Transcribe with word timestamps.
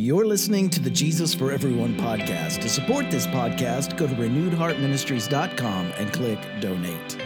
You're 0.00 0.26
listening 0.26 0.70
to 0.70 0.80
the 0.80 0.90
Jesus 0.90 1.34
for 1.34 1.50
Everyone 1.50 1.96
podcast. 1.96 2.60
To 2.60 2.68
support 2.68 3.10
this 3.10 3.26
podcast, 3.26 3.96
go 3.96 4.06
to 4.06 4.14
renewedheartministries.com 4.14 5.92
and 5.98 6.12
click 6.12 6.38
donate. 6.60 7.18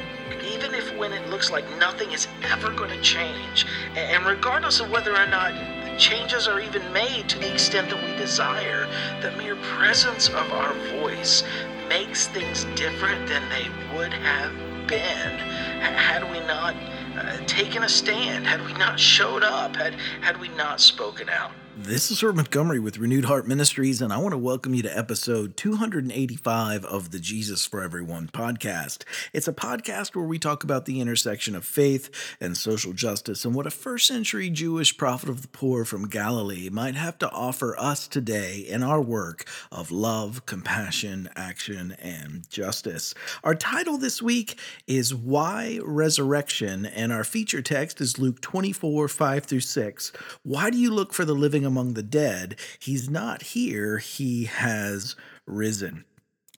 Even 0.42 0.73
if 0.73 0.97
when 0.97 1.13
it 1.13 1.29
looks 1.29 1.50
like 1.50 1.67
nothing 1.79 2.13
is 2.13 2.29
ever 2.45 2.71
going 2.71 2.89
to 2.89 3.00
change, 3.03 3.67
and 3.95 4.25
regardless 4.25 4.81
of 4.81 4.91
whether 4.91 5.15
or 5.15 5.27
not 5.27 5.53
changes 5.99 6.49
are 6.49 6.61
even 6.61 6.81
made 6.95 7.29
to 7.29 7.39
the 7.39 7.53
extent 7.53 7.91
that 7.91 8.03
we 8.03 8.16
desire, 8.16 8.89
the 9.20 9.32
mere 9.32 9.57
presence 9.57 10.29
of 10.29 10.50
our 10.52 10.73
voice 10.98 11.45
makes 11.91 12.29
things 12.29 12.64
different 12.75 13.29
than 13.29 13.46
they 13.50 13.68
would 13.95 14.14
have 14.14 14.57
been 14.89 15.39
had 15.79 16.25
we 16.32 16.41
not 16.46 16.75
uh, 17.18 17.36
taken 17.46 17.82
a 17.82 17.89
stand, 17.89 18.46
had 18.46 18.64
we 18.64 18.73
not 18.79 18.98
showed 18.98 19.43
up, 19.43 19.77
had, 19.77 19.93
had 20.23 20.41
we 20.41 20.48
not 20.48 20.80
spoken 20.80 21.29
out. 21.29 21.52
This 21.75 22.11
is 22.11 22.23
Herb 22.23 22.36
Montgomery 22.36 22.79
with 22.79 22.98
Renewed 22.98 23.25
Heart 23.25 23.48
Ministries, 23.48 24.02
and 24.02 24.12
I 24.12 24.18
want 24.18 24.32
to 24.32 24.38
welcome 24.38 24.74
you 24.74 24.83
to 24.83 24.96
episode 24.96 25.56
285 25.56 26.84
of 26.84 27.12
the 27.12 27.19
Jesus 27.19 27.65
for 27.65 27.83
Everyone 27.83 28.29
podcast. 28.29 29.05
It's 29.33 29.48
a 29.48 29.55
podcast 29.55 30.15
where 30.15 30.27
we 30.27 30.38
talk 30.38 30.65
about 30.65 30.84
the 30.84 31.01
intersection 31.01 31.56
of 31.56 31.65
faith 31.65 32.37
and 32.43 32.59
social 32.59 32.93
justice 32.93 33.46
and 33.46 33.55
what 33.55 33.66
a 33.66 33.70
first 33.70 34.06
century 34.06 34.51
Jewish 34.51 34.98
prophet 34.98 35.30
of 35.30 35.41
the 35.41 35.48
poor 35.48 35.87
from 35.87 36.09
Galilee 36.09 36.69
might 36.69 36.95
have 36.95 37.19
to 37.20 37.30
offer 37.30 37.74
us 37.79 38.07
today 38.07 38.59
in 38.59 38.82
our 38.82 39.01
work 39.01 39.46
of 39.73 39.91
love, 39.91 40.45
compassion, 40.45 41.30
action, 41.37 41.96
and 42.01 42.48
justice. 42.51 43.15
Our 43.43 43.54
title 43.54 43.96
this 43.96 44.20
week 44.20 44.59
is 44.87 45.15
Why 45.15 45.80
Resurrection, 45.82 46.84
and 46.84 47.12
our 47.12 47.24
feature 47.24 47.62
text 47.62 48.02
is 48.02 48.18
Luke 48.18 48.43
24 48.43 49.09
5 49.09 49.45
through 49.46 49.60
6. 49.60 50.12
Why 50.43 50.68
do 50.68 50.77
you 50.77 50.91
look 50.91 51.15
for 51.15 51.24
the 51.24 51.34
living 51.34 51.62
among 51.65 51.95
the 51.95 52.02
dead. 52.02 52.57
He's 52.79 53.09
not 53.09 53.43
here, 53.43 53.98
he 53.98 54.45
has 54.45 55.16
risen. 55.47 56.05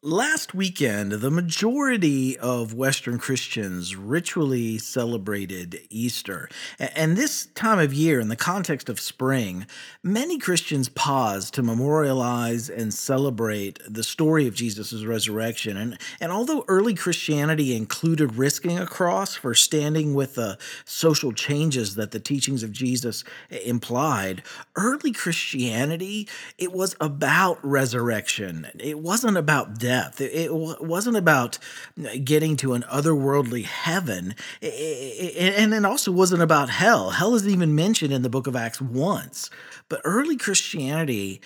Last 0.07 0.53
weekend, 0.53 1.13
the 1.13 1.31
majority 1.31 2.37
of 2.37 2.75
Western 2.75 3.17
Christians 3.17 3.97
ritually 3.97 4.77
celebrated 4.77 5.81
Easter. 5.89 6.51
And 6.79 7.17
this 7.17 7.47
time 7.55 7.79
of 7.79 7.95
year, 7.95 8.21
in 8.21 8.29
the 8.29 8.37
context 8.37 8.91
of 8.91 9.01
spring, 9.01 9.65
many 10.03 10.39
Christians 10.39 10.91
pause 10.91 11.51
to 11.53 11.63
memorialize 11.63 12.69
and 12.69 12.93
celebrate 12.93 13.79
the 13.89 14.03
story 14.03 14.47
of 14.47 14.55
Jesus' 14.55 15.05
resurrection. 15.05 15.79
And, 15.79 15.99
and 16.21 16.31
although 16.31 16.67
early 16.69 16.93
Christianity 16.93 17.75
included 17.75 18.37
risking 18.37 18.79
a 18.79 18.85
cross 18.85 19.35
for 19.35 19.55
standing 19.55 20.13
with 20.13 20.35
the 20.35 20.59
social 20.85 21.33
changes 21.33 21.95
that 21.95 22.11
the 22.11 22.21
teachings 22.21 22.63
of 22.63 22.73
Jesus 22.73 23.25
eh, 23.51 23.57
implied, 23.65 24.43
early 24.77 25.13
Christianity, 25.13 26.29
it 26.59 26.73
was 26.73 26.95
about 27.01 27.59
resurrection. 27.65 28.67
It 28.79 28.99
wasn't 28.99 29.39
about 29.39 29.79
death 29.79 29.94
death. 29.95 30.21
It, 30.21 30.51
wasn't 30.53 31.17
about 31.17 31.59
getting 32.25 32.57
to 32.57 32.75
an 32.75 32.83
otherworldly 32.91 33.65
heaven, 33.65 34.35
and 34.61 35.75
it 35.75 35.85
also 35.85 36.11
wasn't 36.11 36.43
about 36.43 36.69
hell. 36.71 37.11
Hell 37.11 37.35
isn't 37.35 37.51
even 37.51 37.75
mentioned 37.75 38.13
in 38.13 38.23
the 38.23 38.29
book 38.29 38.47
of 38.47 38.57
Acts 38.57 38.81
once. 38.81 39.51
But 39.89 40.01
early 40.05 40.37
Christianity, 40.37 41.41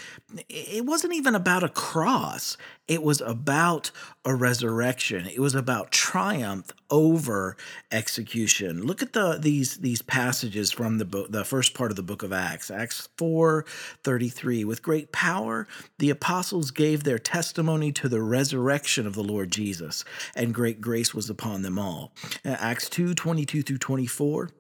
it 0.49 0.87
wasn't 0.87 1.15
even 1.15 1.35
about 1.35 1.63
a 1.63 1.69
cross. 1.69 2.57
It 2.89 3.03
was 3.03 3.21
about 3.21 3.91
a 4.25 4.35
resurrection. 4.35 5.27
It 5.27 5.41
was 5.41 5.55
about 5.55 5.93
triumph 5.93 6.73
over 6.91 7.57
execution. 7.93 8.83
Look 8.83 9.03
at 9.03 9.13
the 9.13 9.39
these 9.39 9.77
these 9.77 10.01
passages 10.01 10.73
from 10.73 10.97
the 10.97 11.05
book, 11.05 11.31
the 11.31 11.45
first 11.45 11.75
part 11.75 11.91
of 11.91 11.97
the 11.97 12.03
book 12.03 12.23
of 12.23 12.33
Acts, 12.33 12.71
Acts 12.71 13.11
4, 13.19 13.67
33. 14.03 14.65
With 14.65 14.83
great 14.83 15.13
power, 15.13 15.69
the 15.99 16.11
apostles 16.11 16.71
gave 16.71 17.05
their 17.05 17.19
testimony 17.19 17.93
to 17.93 18.09
the 18.09 18.23
resurrection 18.23 19.07
of 19.07 19.15
the 19.15 19.23
Lord 19.23 19.53
Jesus, 19.53 20.05
and 20.35 20.55
great 20.55 20.81
grace 20.81 21.15
was 21.15 21.29
upon 21.29 21.63
them 21.63 21.79
all. 21.79 22.13
Uh, 22.45 22.57
Acts 22.59 22.89
2, 22.89 23.15
22 23.15 23.63
through 23.63 23.79
24 23.79 24.51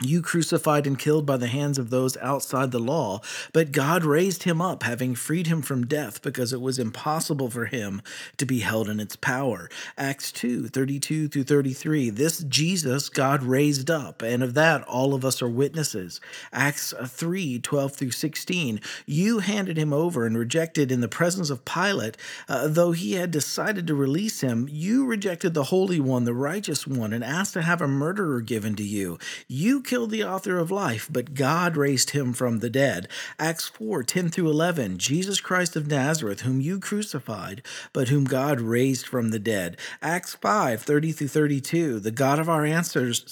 you 0.00 0.22
crucified 0.22 0.86
and 0.86 0.98
killed 0.98 1.26
by 1.26 1.36
the 1.36 1.46
hands 1.48 1.78
of 1.78 1.90
those 1.90 2.16
outside 2.18 2.70
the 2.70 2.78
law, 2.78 3.20
but 3.52 3.72
God 3.72 4.04
raised 4.04 4.44
him 4.44 4.60
up, 4.60 4.82
having 4.82 5.14
freed 5.14 5.46
him 5.46 5.62
from 5.62 5.86
death, 5.86 6.22
because 6.22 6.52
it 6.52 6.60
was 6.60 6.78
impossible 6.78 7.50
for 7.50 7.66
him 7.66 8.02
to 8.36 8.46
be 8.46 8.60
held 8.60 8.88
in 8.88 9.00
its 9.00 9.16
power. 9.16 9.68
Acts 9.96 10.30
2 10.32 10.68
32 10.68 11.28
through 11.28 11.44
33. 11.44 12.10
This 12.10 12.40
Jesus 12.44 13.08
God 13.08 13.42
raised 13.42 13.90
up, 13.90 14.22
and 14.22 14.42
of 14.42 14.54
that 14.54 14.82
all 14.84 15.14
of 15.14 15.24
us 15.24 15.42
are 15.42 15.48
witnesses. 15.48 16.20
Acts 16.52 16.94
3 17.04 17.58
12 17.58 17.92
through 17.92 18.10
16. 18.12 18.80
You 19.06 19.40
handed 19.40 19.76
him 19.76 19.92
over 19.92 20.26
and 20.26 20.38
rejected 20.38 20.92
in 20.92 21.00
the 21.00 21.08
presence 21.08 21.50
of 21.50 21.64
Pilate, 21.64 22.16
uh, 22.48 22.68
though 22.68 22.92
he 22.92 23.14
had 23.14 23.30
decided 23.30 23.86
to 23.86 23.94
release 23.94 24.40
him. 24.40 24.68
You 24.70 25.06
rejected 25.06 25.54
the 25.54 25.64
Holy 25.64 26.00
One, 26.00 26.24
the 26.24 26.34
righteous 26.34 26.86
one, 26.86 27.12
and 27.12 27.24
asked 27.24 27.54
to 27.54 27.62
have 27.62 27.80
a 27.80 27.88
murderer 27.88 28.40
given 28.40 28.76
to 28.76 28.84
you. 28.84 29.18
You 29.46 29.80
killed 29.88 30.10
the 30.10 30.22
author 30.22 30.58
of 30.58 30.70
life, 30.70 31.08
but 31.10 31.32
God 31.32 31.74
raised 31.74 32.10
him 32.10 32.34
from 32.34 32.58
the 32.58 32.68
dead. 32.68 33.08
Acts 33.38 33.68
4 33.68 34.02
10 34.02 34.28
through 34.28 34.50
11. 34.50 34.98
Jesus 34.98 35.40
Christ 35.40 35.76
of 35.76 35.86
Nazareth, 35.86 36.42
whom 36.42 36.60
you 36.60 36.78
crucified, 36.78 37.62
but 37.94 38.08
whom 38.08 38.24
God 38.24 38.60
raised 38.60 39.06
from 39.06 39.30
the 39.30 39.38
dead. 39.38 39.78
Acts 40.02 40.34
5 40.34 40.82
30 40.82 41.12
through 41.12 41.28
32. 41.28 42.00
The 42.00 42.10
God 42.10 42.38
of 42.38 42.50
our 42.50 42.66
ancestors, 42.66 43.24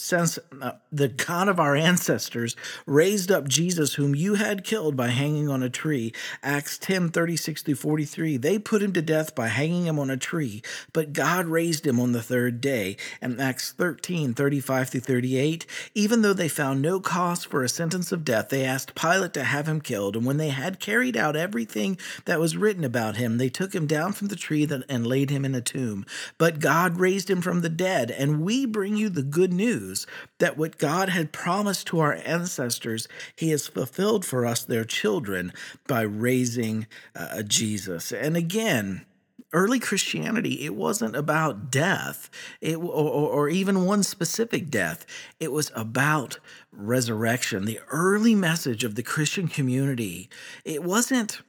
uh, 0.62 0.72
the 0.90 1.08
God 1.08 1.48
of 1.48 1.60
our 1.60 1.76
ancestors 1.76 2.56
raised 2.86 3.30
up 3.30 3.48
Jesus, 3.48 3.94
whom 3.96 4.14
you 4.14 4.36
had 4.36 4.64
killed 4.64 4.96
by 4.96 5.08
hanging 5.08 5.50
on 5.50 5.62
a 5.62 5.68
tree. 5.68 6.14
Acts 6.42 6.78
10 6.78 7.10
36 7.10 7.62
through 7.64 7.74
43. 7.74 8.38
They 8.38 8.58
put 8.58 8.82
him 8.82 8.94
to 8.94 9.02
death 9.02 9.34
by 9.34 9.48
hanging 9.48 9.84
him 9.84 9.98
on 9.98 10.08
a 10.08 10.16
tree, 10.16 10.62
but 10.94 11.12
God 11.12 11.44
raised 11.44 11.86
him 11.86 12.00
on 12.00 12.12
the 12.12 12.22
third 12.22 12.62
day. 12.62 12.96
And 13.20 13.42
Acts 13.42 13.72
13 13.72 14.32
35 14.32 14.88
through 14.88 15.00
38. 15.00 15.66
Even 15.94 16.22
though 16.22 16.32
they 16.32 16.45
they 16.46 16.50
found 16.50 16.80
no 16.80 17.00
cause 17.00 17.42
for 17.42 17.64
a 17.64 17.68
sentence 17.68 18.12
of 18.12 18.24
death, 18.24 18.50
they 18.50 18.64
asked 18.64 18.94
Pilate 18.94 19.32
to 19.34 19.42
have 19.42 19.66
him 19.66 19.80
killed. 19.80 20.14
And 20.14 20.24
when 20.24 20.36
they 20.36 20.50
had 20.50 20.78
carried 20.78 21.16
out 21.16 21.34
everything 21.34 21.98
that 22.24 22.38
was 22.38 22.56
written 22.56 22.84
about 22.84 23.16
him, 23.16 23.38
they 23.38 23.48
took 23.48 23.74
him 23.74 23.88
down 23.88 24.12
from 24.12 24.28
the 24.28 24.36
tree 24.36 24.64
and 24.88 25.04
laid 25.04 25.30
him 25.30 25.44
in 25.44 25.56
a 25.56 25.60
tomb. 25.60 26.06
But 26.38 26.60
God 26.60 27.00
raised 27.00 27.28
him 27.28 27.40
from 27.40 27.62
the 27.62 27.68
dead, 27.68 28.12
and 28.12 28.42
we 28.42 28.64
bring 28.64 28.94
you 28.94 29.08
the 29.08 29.24
good 29.24 29.52
news 29.52 30.06
that 30.38 30.56
what 30.56 30.78
God 30.78 31.08
had 31.08 31.32
promised 31.32 31.88
to 31.88 31.98
our 31.98 32.14
ancestors, 32.24 33.08
he 33.34 33.50
has 33.50 33.66
fulfilled 33.66 34.24
for 34.24 34.46
us, 34.46 34.62
their 34.62 34.84
children, 34.84 35.52
by 35.88 36.02
raising 36.02 36.86
uh, 37.16 37.42
Jesus. 37.42 38.12
And 38.12 38.36
again, 38.36 39.04
early 39.52 39.78
Christianity, 39.78 40.64
it 40.64 40.74
wasn't 40.74 41.16
about 41.16 41.70
death, 41.70 42.30
it, 42.60 42.76
or, 42.76 42.82
or 42.82 43.48
even 43.48 43.84
one 43.84 44.02
specific 44.02 44.70
death. 44.70 45.06
It 45.40 45.52
was 45.52 45.70
about 45.74 46.38
resurrection. 46.72 47.64
The 47.64 47.80
early 47.90 48.34
message 48.34 48.84
of 48.84 48.94
the 48.94 49.02
Christian 49.02 49.48
community, 49.48 50.28
it 50.64 50.82
wasn't 50.82 51.40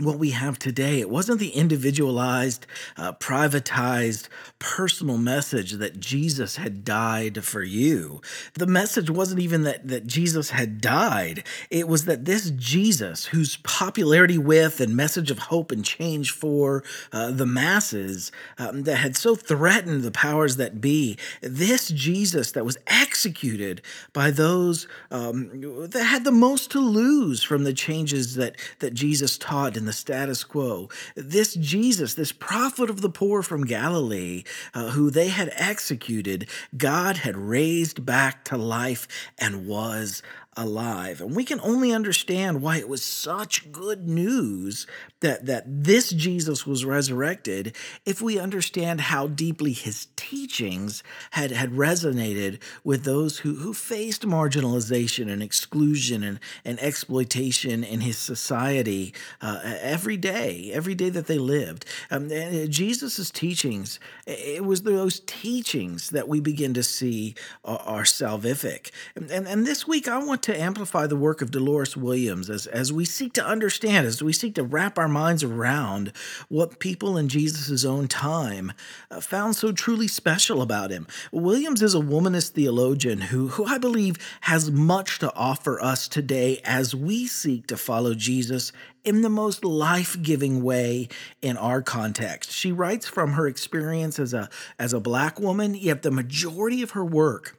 what 0.00 0.18
we 0.18 0.30
have 0.30 0.58
today. 0.58 1.00
It 1.00 1.10
wasn't 1.10 1.40
the 1.40 1.50
individualized, 1.50 2.66
uh, 2.96 3.12
privatized, 3.14 4.28
personal 4.58 5.18
message 5.18 5.72
that 5.72 6.00
Jesus 6.00 6.56
had 6.56 6.84
died 6.84 7.44
for 7.44 7.62
you. 7.62 8.20
The 8.54 8.66
message 8.66 9.10
wasn't 9.10 9.40
even 9.40 9.62
that, 9.62 9.88
that 9.88 10.06
Jesus 10.06 10.50
had 10.50 10.80
died. 10.80 11.44
It 11.70 11.88
was 11.88 12.04
that 12.04 12.24
this 12.24 12.50
Jesus, 12.50 13.26
whose 13.26 13.56
popularity 13.58 14.38
with 14.38 14.80
and 14.80 14.96
message 14.96 15.30
of 15.30 15.38
hope 15.38 15.72
and 15.72 15.84
change 15.84 16.30
for 16.30 16.84
uh, 17.12 17.30
the 17.30 17.46
masses 17.46 18.32
um, 18.58 18.84
that 18.84 18.96
had 18.96 19.16
so 19.16 19.34
threatened 19.34 20.02
the 20.02 20.10
powers 20.10 20.56
that 20.56 20.80
be, 20.80 21.18
this 21.40 21.88
Jesus 21.88 22.52
that 22.52 22.64
was 22.64 22.78
executed 22.86 23.82
by 24.12 24.30
those 24.30 24.86
um, 25.10 25.88
that 25.90 26.04
had 26.04 26.24
the 26.24 26.32
most 26.32 26.70
to 26.70 26.80
lose 26.80 27.42
from 27.42 27.64
the 27.64 27.72
changes 27.72 28.34
that, 28.34 28.56
that 28.78 28.94
Jesus 28.94 29.38
taught 29.38 29.76
in 29.76 29.84
the 29.88 29.92
status 29.92 30.44
quo. 30.44 30.88
This 31.16 31.54
Jesus, 31.54 32.14
this 32.14 32.30
prophet 32.30 32.90
of 32.90 33.00
the 33.00 33.10
poor 33.10 33.42
from 33.42 33.64
Galilee, 33.64 34.44
uh, 34.74 34.90
who 34.90 35.10
they 35.10 35.28
had 35.28 35.50
executed, 35.54 36.48
God 36.76 37.16
had 37.16 37.36
raised 37.36 38.04
back 38.04 38.44
to 38.44 38.56
life 38.56 39.08
and 39.38 39.66
was 39.66 40.22
alive. 40.58 41.20
And 41.20 41.34
we 41.34 41.44
can 41.44 41.60
only 41.60 41.92
understand 41.92 42.60
why 42.60 42.78
it 42.78 42.88
was 42.88 43.02
such 43.02 43.70
good 43.70 44.08
news 44.08 44.86
that, 45.20 45.46
that 45.46 45.64
this 45.66 46.10
Jesus 46.10 46.66
was 46.66 46.84
resurrected 46.84 47.74
if 48.04 48.20
we 48.20 48.38
understand 48.38 49.00
how 49.00 49.28
deeply 49.28 49.72
his 49.72 50.08
teachings 50.16 51.02
had, 51.30 51.52
had 51.52 51.70
resonated 51.70 52.60
with 52.82 53.04
those 53.04 53.38
who, 53.38 53.54
who 53.54 53.72
faced 53.72 54.22
marginalization 54.22 55.30
and 55.30 55.42
exclusion 55.42 56.24
and, 56.24 56.40
and 56.64 56.80
exploitation 56.80 57.84
in 57.84 58.00
his 58.00 58.18
society 58.18 59.14
uh, 59.40 59.60
every 59.62 60.16
day, 60.16 60.70
every 60.72 60.94
day 60.94 61.08
that 61.08 61.28
they 61.28 61.38
lived. 61.38 61.84
Um, 62.10 62.28
Jesus' 62.68 63.30
teachings, 63.30 64.00
it 64.26 64.64
was 64.64 64.82
those 64.82 65.20
teachings 65.20 66.10
that 66.10 66.26
we 66.26 66.40
begin 66.40 66.74
to 66.74 66.82
see 66.82 67.36
are, 67.64 67.78
are 67.78 68.02
salvific. 68.02 68.90
And, 69.14 69.30
and, 69.30 69.46
and 69.46 69.66
this 69.66 69.86
week, 69.86 70.08
I 70.08 70.18
want 70.18 70.42
to 70.44 70.47
amplify 70.56 71.06
the 71.06 71.16
work 71.16 71.42
of 71.42 71.50
Dolores 71.50 71.96
Williams 71.96 72.48
as, 72.48 72.66
as 72.66 72.92
we 72.92 73.04
seek 73.04 73.32
to 73.34 73.44
understand, 73.44 74.06
as 74.06 74.22
we 74.22 74.32
seek 74.32 74.54
to 74.54 74.62
wrap 74.62 74.98
our 74.98 75.08
minds 75.08 75.42
around 75.42 76.12
what 76.48 76.78
people 76.78 77.16
in 77.16 77.28
Jesus' 77.28 77.84
own 77.84 78.08
time 78.08 78.72
uh, 79.10 79.20
found 79.20 79.56
so 79.56 79.72
truly 79.72 80.06
special 80.06 80.62
about 80.62 80.90
him. 80.90 81.06
Williams 81.32 81.82
is 81.82 81.94
a 81.94 82.00
womanist 82.00 82.50
theologian 82.50 83.22
who, 83.22 83.48
who 83.48 83.64
I 83.64 83.78
believe 83.78 84.16
has 84.42 84.70
much 84.70 85.18
to 85.18 85.34
offer 85.34 85.80
us 85.82 86.08
today 86.08 86.60
as 86.64 86.94
we 86.94 87.26
seek 87.26 87.66
to 87.66 87.76
follow 87.76 88.14
Jesus 88.14 88.72
in 89.04 89.22
the 89.22 89.30
most 89.30 89.64
life 89.64 90.20
giving 90.22 90.62
way 90.62 91.08
in 91.42 91.56
our 91.56 91.82
context. 91.82 92.50
She 92.50 92.72
writes 92.72 93.08
from 93.08 93.32
her 93.32 93.46
experience 93.46 94.18
as 94.18 94.34
a, 94.34 94.48
as 94.78 94.92
a 94.92 95.00
black 95.00 95.40
woman, 95.40 95.74
yet 95.74 96.02
the 96.02 96.10
majority 96.10 96.82
of 96.82 96.90
her 96.92 97.04
work 97.04 97.57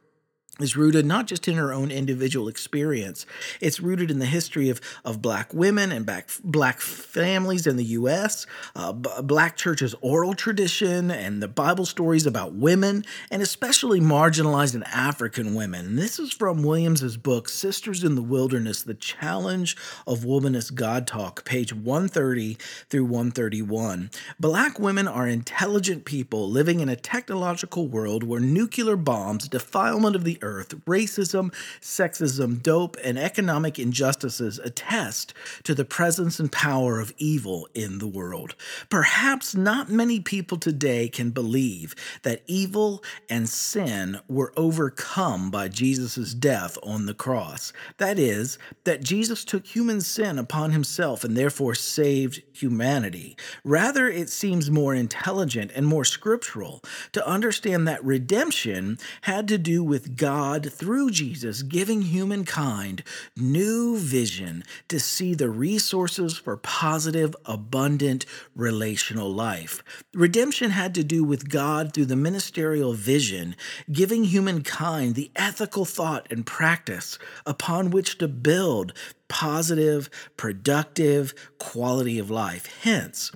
is 0.62 0.76
rooted 0.76 1.06
not 1.06 1.26
just 1.26 1.48
in 1.48 1.54
her 1.54 1.72
own 1.72 1.90
individual 1.90 2.48
experience, 2.48 3.26
it's 3.60 3.80
rooted 3.80 4.10
in 4.10 4.18
the 4.18 4.26
history 4.26 4.68
of, 4.68 4.80
of 5.04 5.22
black 5.22 5.52
women 5.52 5.92
and 5.92 6.06
black, 6.06 6.28
black 6.42 6.80
families 6.80 7.66
in 7.66 7.76
the 7.76 7.84
U.S., 7.84 8.46
uh, 8.74 8.92
b- 8.92 9.10
black 9.22 9.56
church's 9.56 9.94
oral 10.00 10.34
tradition, 10.34 11.10
and 11.10 11.42
the 11.42 11.48
Bible 11.48 11.86
stories 11.86 12.26
about 12.26 12.54
women, 12.54 13.04
and 13.30 13.42
especially 13.42 14.00
marginalized 14.00 14.74
and 14.74 14.84
African 14.84 15.54
women. 15.54 15.86
And 15.86 15.98
this 15.98 16.18
is 16.18 16.32
from 16.32 16.62
Williams's 16.62 17.16
book, 17.16 17.48
Sisters 17.48 18.04
in 18.04 18.14
the 18.14 18.22
Wilderness 18.22 18.82
The 18.82 18.94
Challenge 18.94 19.76
of 20.06 20.20
Womanist 20.20 20.74
God 20.74 21.06
Talk, 21.06 21.44
page 21.44 21.72
130 21.72 22.56
through 22.88 23.04
131. 23.04 24.10
Black 24.38 24.78
women 24.78 25.08
are 25.08 25.26
intelligent 25.26 26.04
people 26.04 26.48
living 26.48 26.80
in 26.80 26.88
a 26.88 26.96
technological 26.96 27.88
world 27.88 28.22
where 28.22 28.40
nuclear 28.40 28.96
bombs, 28.96 29.48
defilement 29.48 30.16
of 30.16 30.24
the 30.24 30.38
earth, 30.42 30.49
earth, 30.50 30.74
racism, 30.84 31.52
sexism, 31.80 32.62
dope, 32.62 32.96
and 33.04 33.18
economic 33.18 33.78
injustices 33.78 34.58
attest 34.58 35.32
to 35.62 35.74
the 35.74 35.84
presence 35.84 36.40
and 36.40 36.50
power 36.50 36.98
of 37.00 37.14
evil 37.18 37.68
in 37.74 37.98
the 37.98 38.08
world. 38.08 38.54
Perhaps 38.88 39.54
not 39.54 39.88
many 39.88 40.20
people 40.20 40.58
today 40.58 41.08
can 41.08 41.30
believe 41.30 41.94
that 42.22 42.42
evil 42.46 43.02
and 43.28 43.48
sin 43.48 44.18
were 44.28 44.52
overcome 44.56 45.50
by 45.50 45.68
Jesus' 45.68 46.34
death 46.34 46.76
on 46.82 47.06
the 47.06 47.14
cross. 47.14 47.72
That 47.98 48.18
is, 48.18 48.58
that 48.84 49.04
Jesus 49.04 49.44
took 49.44 49.66
human 49.66 50.00
sin 50.00 50.38
upon 50.38 50.72
himself 50.72 51.24
and 51.24 51.36
therefore 51.36 51.74
saved 51.74 52.42
humanity. 52.52 53.36
Rather, 53.64 54.08
it 54.08 54.28
seems 54.30 54.70
more 54.70 54.94
intelligent 54.94 55.70
and 55.74 55.86
more 55.86 56.04
scriptural 56.04 56.82
to 57.12 57.26
understand 57.26 57.86
that 57.86 58.04
redemption 58.04 58.98
had 59.22 59.46
to 59.48 59.58
do 59.58 59.84
with 59.84 60.16
God 60.16 60.29
God, 60.30 60.72
through 60.72 61.10
Jesus, 61.10 61.62
giving 61.62 62.02
humankind 62.02 63.02
new 63.36 63.98
vision 63.98 64.62
to 64.86 65.00
see 65.00 65.34
the 65.34 65.50
resources 65.50 66.38
for 66.38 66.56
positive, 66.56 67.34
abundant 67.46 68.26
relational 68.54 69.28
life. 69.28 69.82
Redemption 70.14 70.70
had 70.70 70.94
to 70.94 71.02
do 71.02 71.24
with 71.24 71.48
God 71.48 71.92
through 71.92 72.04
the 72.04 72.14
ministerial 72.14 72.92
vision, 72.92 73.56
giving 73.90 74.22
humankind 74.22 75.16
the 75.16 75.32
ethical 75.34 75.84
thought 75.84 76.28
and 76.30 76.46
practice 76.46 77.18
upon 77.44 77.90
which 77.90 78.16
to 78.18 78.28
build 78.28 78.92
positive, 79.26 80.08
productive 80.36 81.34
quality 81.58 82.20
of 82.20 82.30
life. 82.30 82.66
Hence, 82.84 83.32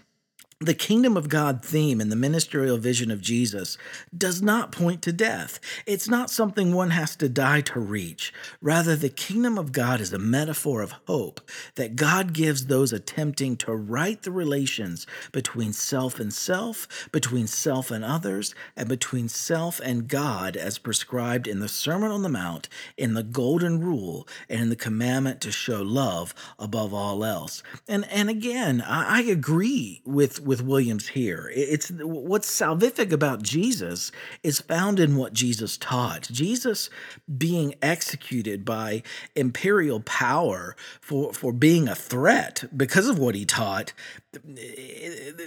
the 0.60 0.74
kingdom 0.74 1.16
of 1.16 1.28
God 1.28 1.64
theme 1.64 2.00
in 2.00 2.08
the 2.08 2.16
ministerial 2.16 2.78
vision 2.78 3.10
of 3.10 3.20
Jesus 3.20 3.76
does 4.16 4.40
not 4.40 4.72
point 4.72 5.02
to 5.02 5.12
death. 5.12 5.58
It's 5.86 6.08
not 6.08 6.30
something 6.30 6.72
one 6.72 6.90
has 6.90 7.16
to 7.16 7.28
die 7.28 7.60
to 7.62 7.80
reach. 7.80 8.32
Rather, 8.60 8.96
the 8.96 9.08
kingdom 9.08 9.58
of 9.58 9.72
God 9.72 10.00
is 10.00 10.12
a 10.12 10.18
metaphor 10.18 10.80
of 10.80 10.94
hope 11.06 11.40
that 11.74 11.96
God 11.96 12.32
gives 12.32 12.66
those 12.66 12.92
attempting 12.92 13.56
to 13.58 13.74
right 13.74 14.22
the 14.22 14.30
relations 14.30 15.06
between 15.32 15.72
self 15.72 16.20
and 16.20 16.32
self, 16.32 17.08
between 17.12 17.46
self 17.46 17.90
and 17.90 18.04
others, 18.04 18.54
and 18.76 18.88
between 18.88 19.28
self 19.28 19.80
and 19.80 20.08
God 20.08 20.56
as 20.56 20.78
prescribed 20.78 21.46
in 21.46 21.60
the 21.60 21.68
Sermon 21.68 22.10
on 22.10 22.22
the 22.22 22.28
Mount, 22.28 22.68
in 22.96 23.14
the 23.14 23.22
Golden 23.22 23.80
Rule, 23.80 24.26
and 24.48 24.60
in 24.60 24.68
the 24.68 24.76
commandment 24.76 25.40
to 25.42 25.52
show 25.52 25.82
love 25.82 26.34
above 26.58 26.94
all 26.94 27.24
else. 27.24 27.62
And, 27.88 28.06
and 28.10 28.30
again, 28.30 28.82
I, 28.82 29.18
I 29.18 29.22
agree 29.22 30.00
with, 30.04 30.40
with 30.40 30.53
with 30.54 30.62
Williams 30.62 31.08
here. 31.08 31.50
It's 31.52 31.90
what's 31.90 32.48
salvific 32.48 33.10
about 33.10 33.42
Jesus 33.42 34.12
is 34.44 34.60
found 34.60 35.00
in 35.00 35.16
what 35.16 35.32
Jesus 35.32 35.76
taught. 35.76 36.28
Jesus 36.30 36.90
being 37.36 37.74
executed 37.82 38.64
by 38.64 39.02
imperial 39.34 39.98
power 39.98 40.76
for, 41.00 41.32
for 41.32 41.52
being 41.52 41.88
a 41.88 41.96
threat 41.96 42.62
because 42.76 43.08
of 43.08 43.18
what 43.18 43.34
he 43.34 43.44
taught 43.44 43.92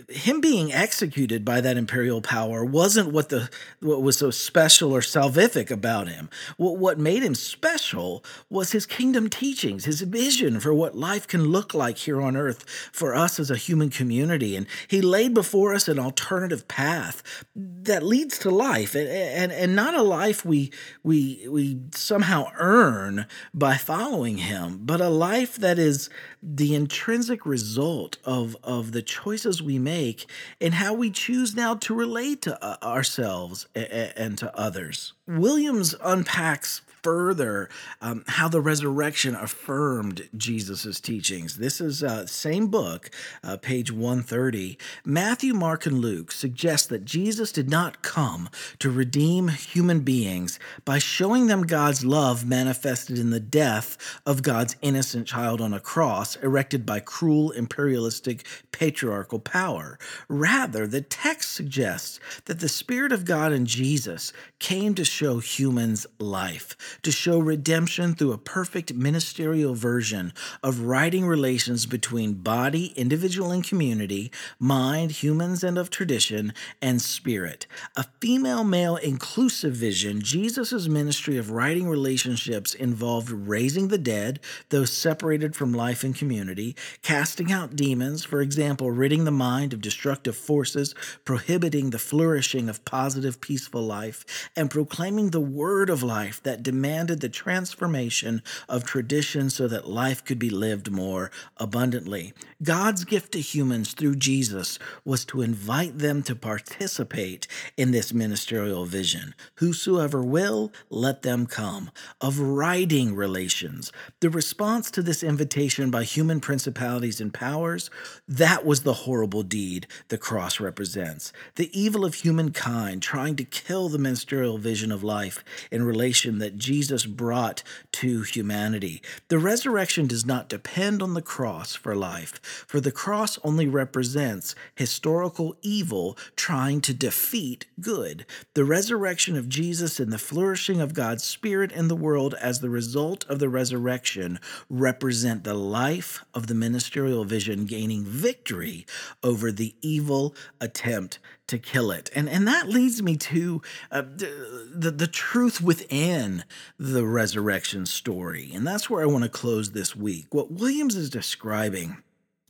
him 0.09 0.41
being 0.41 0.73
executed 0.73 1.43
by 1.45 1.61
that 1.61 1.77
imperial 1.77 2.21
power 2.21 2.63
wasn't 2.63 3.11
what 3.11 3.29
the 3.29 3.49
what 3.79 4.01
was 4.01 4.17
so 4.17 4.31
special 4.31 4.93
or 4.93 5.01
salvific 5.01 5.71
about 5.71 6.07
him. 6.07 6.29
What 6.57 6.77
what 6.77 6.99
made 6.99 7.23
him 7.23 7.35
special 7.35 8.23
was 8.49 8.71
his 8.71 8.85
kingdom 8.85 9.29
teachings, 9.29 9.85
his 9.85 10.01
vision 10.01 10.59
for 10.59 10.73
what 10.73 10.95
life 10.95 11.27
can 11.27 11.45
look 11.45 11.73
like 11.73 11.97
here 11.97 12.21
on 12.21 12.37
earth 12.37 12.65
for 12.91 13.15
us 13.15 13.39
as 13.39 13.51
a 13.51 13.57
human 13.57 13.89
community. 13.89 14.55
And 14.55 14.67
he 14.87 15.01
laid 15.01 15.33
before 15.33 15.73
us 15.73 15.87
an 15.87 15.99
alternative 15.99 16.67
path 16.67 17.23
that 17.55 18.03
leads 18.03 18.37
to 18.39 18.49
life, 18.49 18.95
and 18.95 19.07
and, 19.07 19.51
and 19.51 19.75
not 19.75 19.93
a 19.93 20.03
life 20.03 20.45
we 20.45 20.71
we 21.03 21.47
we 21.49 21.79
somehow 21.93 22.51
earn 22.57 23.25
by 23.53 23.77
following 23.77 24.37
him, 24.37 24.79
but 24.83 25.01
a 25.01 25.09
life 25.09 25.55
that 25.57 25.79
is 25.79 26.09
the 26.41 26.75
intrinsic 26.75 27.45
result 27.45 28.17
of, 28.23 28.55
of 28.63 28.76
the 28.83 29.01
choices 29.01 29.61
we 29.61 29.79
make 29.79 30.29
and 30.61 30.73
how 30.73 30.93
we 30.93 31.09
choose 31.09 31.55
now 31.55 31.75
to 31.75 31.93
relate 31.93 32.41
to 32.43 32.63
uh, 32.63 32.77
ourselves 32.83 33.67
and 33.75 34.37
to 34.37 34.57
others. 34.57 35.13
Williams 35.27 35.95
unpacks 36.03 36.81
further 37.03 37.69
um, 38.01 38.23
how 38.27 38.47
the 38.47 38.61
resurrection 38.61 39.35
affirmed 39.35 40.29
Jesus' 40.35 40.99
teachings. 40.99 41.57
This 41.57 41.79
is 41.81 42.03
uh, 42.03 42.25
same 42.25 42.67
book, 42.67 43.09
uh, 43.43 43.57
page 43.57 43.91
130. 43.91 44.77
Matthew, 45.05 45.53
Mark, 45.53 45.85
and 45.85 45.99
Luke 45.99 46.31
suggest 46.31 46.89
that 46.89 47.05
Jesus 47.05 47.51
did 47.51 47.69
not 47.69 48.01
come 48.01 48.49
to 48.79 48.89
redeem 48.89 49.49
human 49.49 50.01
beings 50.01 50.59
by 50.85 50.99
showing 50.99 51.47
them 51.47 51.63
God's 51.63 52.05
love 52.05 52.45
manifested 52.45 53.17
in 53.17 53.29
the 53.29 53.39
death 53.39 53.97
of 54.25 54.43
God's 54.43 54.75
innocent 54.81 55.27
child 55.27 55.61
on 55.61 55.73
a 55.73 55.79
cross 55.79 56.35
erected 56.37 56.85
by 56.85 56.99
cruel 56.99 57.51
imperialistic 57.51 58.45
patriarchal 58.71 59.39
power. 59.39 59.97
Rather, 60.27 60.85
the 60.87 61.01
text 61.01 61.51
suggests 61.51 62.19
that 62.45 62.59
the 62.59 62.69
Spirit 62.69 63.11
of 63.11 63.25
God 63.25 63.51
in 63.51 63.65
Jesus 63.65 64.33
came 64.59 64.93
to 64.95 65.05
show 65.05 65.39
humans 65.39 66.05
life 66.19 66.75
to 67.03 67.11
show 67.11 67.39
redemption 67.39 68.15
through 68.15 68.31
a 68.31 68.37
perfect 68.37 68.93
ministerial 68.93 69.75
version 69.75 70.33
of 70.63 70.81
righting 70.81 71.25
relations 71.27 71.85
between 71.85 72.33
body, 72.33 72.93
individual, 72.95 73.51
and 73.51 73.63
community, 73.63 74.31
mind, 74.59 75.11
humans, 75.11 75.63
and 75.63 75.77
of 75.77 75.89
tradition, 75.89 76.53
and 76.81 77.01
spirit. 77.01 77.67
A 77.95 78.05
female 78.19 78.63
male 78.63 78.95
inclusive 78.95 79.73
vision, 79.73 80.21
Jesus' 80.21 80.87
ministry 80.87 81.37
of 81.37 81.51
righting 81.51 81.87
relationships 81.87 82.73
involved 82.73 83.29
raising 83.29 83.87
the 83.87 83.97
dead, 83.97 84.39
those 84.69 84.91
separated 84.91 85.55
from 85.55 85.73
life 85.73 86.03
and 86.03 86.15
community, 86.15 86.75
casting 87.01 87.51
out 87.51 87.75
demons, 87.75 88.23
for 88.23 88.41
example, 88.41 88.91
ridding 88.91 89.25
the 89.25 89.31
mind 89.31 89.73
of 89.73 89.81
destructive 89.81 90.35
forces, 90.35 90.93
prohibiting 91.25 91.89
the 91.89 91.99
flourishing 91.99 92.69
of 92.69 92.83
positive, 92.85 93.41
peaceful 93.41 93.81
life, 93.81 94.49
and 94.55 94.69
proclaiming 94.69 95.29
the 95.29 95.39
word 95.39 95.89
of 95.89 96.03
life 96.03 96.41
that 96.43 96.63
demanded 96.77 97.21
the 97.21 97.27
transformation 97.29 98.39
of 98.69 98.83
tradition 98.83 99.49
so 99.49 99.67
that 99.67 99.89
life 99.89 100.23
could 100.23 100.37
be 100.37 100.51
lived 100.51 100.91
more 100.91 101.31
abundantly. 101.57 102.33
God's 102.61 103.03
gift 103.03 103.31
to 103.31 103.41
humans 103.41 103.93
through 103.93 104.17
Jesus 104.17 104.77
was 105.03 105.25
to 105.25 105.41
invite 105.41 105.97
them 105.97 106.21
to 106.21 106.35
participate 106.35 107.47
in 107.77 107.89
this 107.89 108.13
ministerial 108.13 108.85
vision. 108.85 109.33
Whosoever 109.55 110.21
will, 110.21 110.71
let 110.91 111.23
them 111.23 111.47
come. 111.47 111.89
Of 112.21 112.39
righting 112.39 113.15
relations. 113.15 113.91
The 114.19 114.29
response 114.29 114.91
to 114.91 115.01
this 115.01 115.23
invitation 115.23 115.89
by 115.89 116.03
human 116.03 116.39
principalities 116.39 117.19
and 117.19 117.33
powers, 117.33 117.89
that 118.27 118.65
was 118.67 118.83
the 118.83 118.93
horrible 119.05 119.41
deed 119.41 119.87
the 120.09 120.19
cross 120.19 120.59
represents. 120.59 121.33
The 121.55 121.71
evil 121.73 122.05
of 122.05 122.13
humankind 122.13 123.01
trying 123.01 123.35
to 123.37 123.43
kill 123.43 123.89
the 123.89 123.97
ministerial 123.97 124.59
vision 124.59 124.91
of 124.91 125.03
life 125.03 125.43
in 125.71 125.81
relation 125.81 126.37
that 126.37 126.57
Jesus 126.67 127.05
brought 127.05 127.63
to 127.93 128.23
humanity. 128.23 129.01
The 129.29 129.39
resurrection 129.39 130.05
does 130.05 130.25
not 130.25 130.49
depend 130.49 131.01
on 131.01 131.13
the 131.13 131.21
cross 131.21 131.75
for 131.75 131.95
life, 131.95 132.41
for 132.67 132.81
the 132.81 132.91
cross 132.91 133.39
only 133.41 133.67
represents 133.67 134.53
historical 134.75 135.55
evil 135.61 136.17
trying 136.35 136.81
to 136.81 136.93
defeat 136.93 137.67
good. 137.79 138.25
The 138.53 138.65
resurrection 138.65 139.37
of 139.37 139.47
Jesus 139.47 139.97
and 139.97 140.11
the 140.11 140.17
flourishing 140.17 140.81
of 140.81 140.93
God's 140.93 141.23
Spirit 141.23 141.71
in 141.71 141.87
the 141.87 141.95
world 141.95 142.33
as 142.33 142.59
the 142.59 142.69
result 142.69 143.23
of 143.29 143.39
the 143.39 143.47
resurrection 143.47 144.37
represent 144.69 145.45
the 145.45 145.53
life 145.53 146.25
of 146.33 146.47
the 146.47 146.53
ministerial 146.53 147.23
vision 147.23 147.63
gaining 147.63 148.03
victory 148.03 148.85
over 149.23 149.53
the 149.53 149.73
evil 149.81 150.35
attempt 150.59 151.19
to 151.47 151.57
kill 151.57 151.91
it. 151.91 152.09
And 152.13 152.29
and 152.29 152.47
that 152.47 152.67
leads 152.67 153.01
me 153.01 153.17
to 153.17 153.61
uh, 153.91 154.01
the, 154.01 154.69
the, 154.73 154.91
the 154.91 155.07
truth 155.07 155.61
within 155.61 156.43
the 156.77 157.05
resurrection 157.05 157.85
story. 157.85 158.51
And 158.53 158.65
that's 158.67 158.89
where 158.89 159.01
I 159.01 159.07
want 159.07 159.23
to 159.23 159.29
close 159.29 159.71
this 159.71 159.95
week. 159.95 160.33
What 160.33 160.51
Williams 160.51 160.95
is 160.95 161.09
describing 161.09 162.03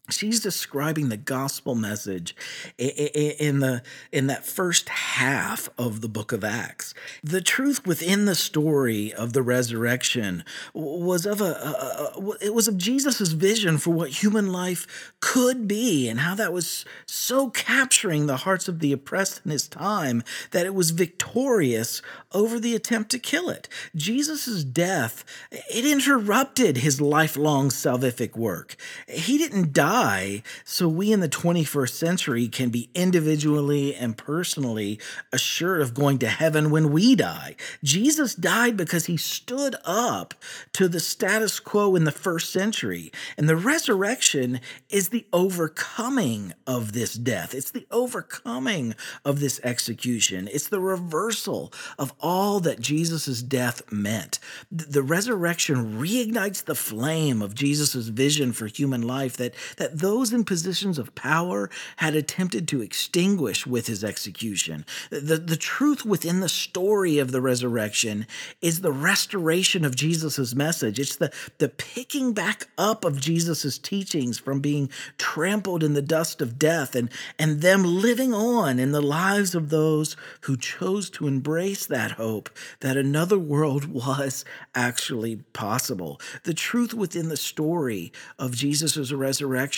she's 0.10 0.40
describing 0.40 1.10
the 1.10 1.18
gospel 1.18 1.76
message 1.76 2.36
in 2.78 3.60
the 3.60 3.82
in 4.12 4.28
that 4.28 4.46
first 4.46 4.90
half 4.90 5.70
of 5.78 6.02
the 6.02 6.08
book 6.08 6.32
of 6.32 6.44
acts. 6.44 6.94
The 7.24 7.42
truth 7.42 7.86
within 7.86 8.26
the 8.26 8.36
story 8.36 9.14
of 9.14 9.34
the 9.34 9.42
resurrection 9.42 10.46
was 10.74 11.26
of 11.26 11.42
a, 11.42 11.44
a, 11.44 12.20
a 12.20 12.32
it 12.42 12.54
was 12.54 12.68
of 12.68 12.78
jesus's 12.78 13.34
vision 13.34 13.78
for 13.78 13.92
what 13.92 14.10
human 14.10 14.52
life 14.52 15.14
could 15.20 15.68
be 15.68 16.08
and 16.08 16.22
how 16.22 16.36
that 16.36 16.54
was 16.54 16.86
so 17.06 17.50
capturing 17.50 18.28
the 18.28 18.38
hearts 18.38 18.68
of 18.68 18.80
the 18.80 18.94
oppressed 18.94 19.42
in 19.44 19.52
his 19.52 19.68
time 19.68 20.24
that 20.52 20.66
it 20.66 20.74
was 20.74 20.92
victorious 20.92 22.02
over 22.32 22.60
the 22.60 22.76
attempt 22.76 23.12
to 23.12 23.20
kill 23.20 23.50
it. 23.50 23.68
Jesus's 23.96 24.64
death 24.64 25.26
it 25.52 25.86
interrupted 25.86 26.78
his 26.78 27.02
lifelong 27.02 27.70
salvific 27.70 28.38
work. 28.38 28.76
He 29.08 29.38
didn't 29.38 29.74
die 29.74 29.97
so 30.64 30.88
we 30.88 31.12
in 31.12 31.20
the 31.20 31.30
21st 31.30 31.90
century 31.90 32.48
can 32.48 32.70
be 32.70 32.90
individually 32.94 33.96
and 33.96 34.18
personally 34.18 35.00
assured 35.32 35.82
of 35.82 35.94
going 35.94 36.20
to 36.20 36.28
heaven 36.28 36.70
when 36.70 36.92
we 36.92 37.16
die. 37.16 37.56
Jesus 37.84 38.36
died 38.36 38.78
because 38.78 39.06
he 39.06 39.18
stood 39.18 39.76
up 39.86 40.34
to 40.74 40.88
the 40.88 41.00
status 41.00 41.60
quo 41.60 41.96
in 41.96 42.04
the 42.04 42.12
first 42.12 42.52
century. 42.52 43.12
And 43.38 43.48
the 43.48 43.56
resurrection 43.56 44.60
is 44.90 45.10
the 45.10 45.26
overcoming 45.34 46.54
of 46.66 46.94
this 46.94 47.14
death, 47.14 47.54
it's 47.54 47.72
the 47.72 47.88
overcoming 47.92 48.96
of 49.24 49.40
this 49.40 49.60
execution, 49.64 50.48
it's 50.52 50.70
the 50.70 50.80
reversal 50.80 51.74
of 51.98 52.14
all 52.20 52.60
that 52.62 52.80
Jesus' 52.80 53.42
death 53.42 53.82
meant. 53.92 54.40
The 54.72 55.04
resurrection 55.04 56.00
reignites 56.00 56.64
the 56.64 56.76
flame 56.76 57.42
of 57.42 57.56
Jesus' 57.56 58.08
vision 58.08 58.54
for 58.54 58.68
human 58.68 59.02
life 59.02 59.38
that, 59.38 59.54
that 59.78 59.87
that 59.88 60.00
those 60.00 60.34
in 60.34 60.44
positions 60.44 61.00
of 61.00 61.16
power 61.16 61.70
had 61.98 62.14
attempted 62.14 62.68
to 62.68 62.82
extinguish 62.82 63.66
with 63.66 63.88
his 63.88 64.04
execution. 64.04 64.86
The, 65.10 65.38
the 65.38 65.56
truth 65.56 66.06
within 66.06 66.42
the 66.42 66.50
story 66.50 67.20
of 67.20 67.32
the 67.32 67.40
resurrection 67.40 68.28
is 68.62 68.82
the 68.82 68.92
restoration 68.92 69.86
of 69.86 69.96
Jesus' 69.96 70.54
message. 70.54 71.00
It's 71.00 71.16
the, 71.16 71.32
the 71.58 71.70
picking 71.70 72.34
back 72.34 72.68
up 72.78 73.06
of 73.06 73.22
Jesus' 73.22 73.78
teachings 73.78 74.38
from 74.38 74.60
being 74.60 74.90
trampled 75.18 75.84
in 75.84 75.94
the 75.94 76.02
dust 76.02 76.42
of 76.42 76.60
death 76.60 76.94
and, 76.94 77.10
and 77.40 77.62
them 77.62 77.84
living 77.86 78.34
on 78.34 78.80
in 78.80 78.92
the 78.92 79.02
lives 79.02 79.56
of 79.56 79.70
those 79.70 80.18
who 80.42 80.58
chose 80.58 81.10
to 81.12 81.28
embrace 81.28 81.86
that 81.86 82.12
hope 82.12 82.50
that 82.82 82.98
another 82.98 83.40
world 83.40 83.86
was 84.08 84.44
actually 84.76 85.38
possible. 85.54 86.20
The 86.44 86.54
truth 86.54 86.94
within 86.94 87.30
the 87.30 87.38
story 87.38 88.12
of 88.38 88.54
Jesus' 88.54 89.14
resurrection 89.14 89.77